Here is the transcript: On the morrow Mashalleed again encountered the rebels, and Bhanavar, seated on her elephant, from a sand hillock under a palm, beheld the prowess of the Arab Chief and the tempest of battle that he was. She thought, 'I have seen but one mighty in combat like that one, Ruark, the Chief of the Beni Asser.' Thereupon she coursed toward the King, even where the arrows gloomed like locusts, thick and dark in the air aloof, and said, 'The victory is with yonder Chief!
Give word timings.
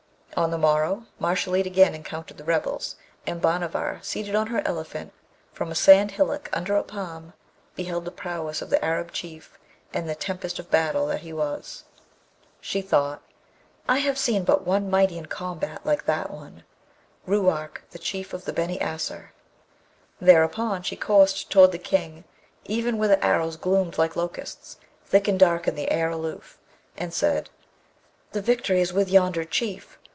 On 0.37 0.49
the 0.49 0.57
morrow 0.57 1.07
Mashalleed 1.19 1.65
again 1.67 1.93
encountered 1.93 2.37
the 2.37 2.45
rebels, 2.45 2.95
and 3.27 3.41
Bhanavar, 3.41 3.99
seated 4.01 4.33
on 4.33 4.47
her 4.47 4.65
elephant, 4.65 5.11
from 5.51 5.69
a 5.69 5.75
sand 5.75 6.11
hillock 6.11 6.49
under 6.53 6.77
a 6.77 6.83
palm, 6.83 7.33
beheld 7.75 8.05
the 8.05 8.11
prowess 8.11 8.61
of 8.61 8.69
the 8.69 8.83
Arab 8.83 9.11
Chief 9.11 9.59
and 9.93 10.07
the 10.07 10.15
tempest 10.15 10.57
of 10.57 10.71
battle 10.71 11.05
that 11.07 11.19
he 11.19 11.33
was. 11.33 11.83
She 12.61 12.81
thought, 12.81 13.21
'I 13.89 13.97
have 13.99 14.17
seen 14.17 14.45
but 14.45 14.65
one 14.65 14.89
mighty 14.89 15.17
in 15.17 15.25
combat 15.25 15.85
like 15.85 16.05
that 16.05 16.31
one, 16.31 16.63
Ruark, 17.27 17.83
the 17.91 17.99
Chief 17.99 18.31
of 18.33 18.45
the 18.45 18.53
Beni 18.53 18.79
Asser.' 18.79 19.33
Thereupon 20.21 20.81
she 20.81 20.95
coursed 20.95 21.51
toward 21.51 21.73
the 21.73 21.77
King, 21.77 22.23
even 22.63 22.97
where 22.97 23.09
the 23.09 23.23
arrows 23.23 23.57
gloomed 23.57 23.97
like 23.97 24.15
locusts, 24.15 24.77
thick 25.05 25.27
and 25.27 25.37
dark 25.37 25.67
in 25.67 25.75
the 25.75 25.91
air 25.91 26.09
aloof, 26.09 26.57
and 26.95 27.13
said, 27.13 27.49
'The 28.31 28.41
victory 28.41 28.79
is 28.79 28.93
with 28.93 29.09
yonder 29.09 29.43
Chief! 29.43 29.97